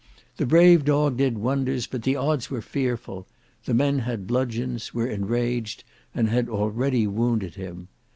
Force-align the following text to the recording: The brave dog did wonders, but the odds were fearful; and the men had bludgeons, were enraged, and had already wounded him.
The 0.37 0.47
brave 0.47 0.83
dog 0.83 1.17
did 1.17 1.37
wonders, 1.37 1.85
but 1.85 2.01
the 2.01 2.15
odds 2.15 2.49
were 2.49 2.63
fearful; 2.63 3.17
and 3.17 3.25
the 3.67 3.73
men 3.75 3.99
had 3.99 4.25
bludgeons, 4.25 4.95
were 4.95 5.05
enraged, 5.05 5.83
and 6.15 6.27
had 6.27 6.49
already 6.49 7.05
wounded 7.05 7.53
him. 7.53 7.87